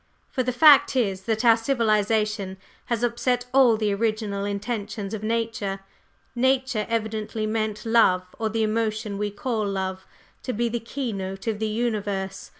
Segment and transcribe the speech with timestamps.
[0.31, 5.81] For the fact is that our civilization has upset all the original intentions of nature.
[6.33, 10.07] Nature evidently meant Love, or the emotion we call Love,
[10.41, 12.49] to be the keynote of the universe.